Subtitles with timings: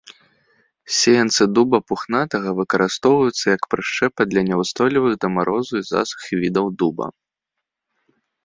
[0.99, 7.05] Сеянцы дуба пухнатага выкарыстоўваюцца як прышчэпа для няўстойлівых да марозу і засухі відаў дуба.